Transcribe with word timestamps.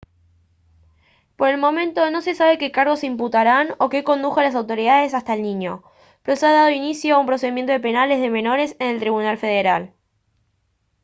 por 1.35 1.49
el 1.49 1.59
momento 1.59 2.09
no 2.09 2.21
se 2.23 2.33
sabe 2.33 2.57
qué 2.57 2.71
cargos 2.71 3.01
se 3.01 3.05
imputarán 3.05 3.75
o 3.77 3.89
qué 3.89 4.03
condujo 4.03 4.39
a 4.39 4.43
las 4.43 4.55
autoridades 4.55 5.13
hasta 5.13 5.35
el 5.35 5.43
niño 5.43 5.83
pero 6.23 6.35
se 6.37 6.47
ha 6.47 6.51
dado 6.51 6.71
inicio 6.71 7.17
a 7.17 7.25
procedimientos 7.27 7.79
penales 7.81 8.19
de 8.19 8.31
menores 8.31 8.75
en 8.79 8.87
el 8.87 8.99
tribunal 8.99 9.37
federal 9.37 9.93